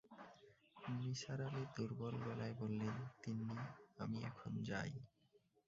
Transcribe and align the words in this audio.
নিসার 0.95 1.39
আলি 1.41 1.63
দুর্বল 1.75 2.15
গলায় 2.25 2.55
বললেন, 2.59 2.95
তিন্নি, 3.21 3.57
আমি 3.97 4.17
এখন 4.23 4.51
যাই! 4.63 4.91